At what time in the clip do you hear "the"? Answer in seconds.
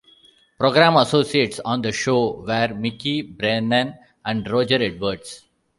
1.83-1.91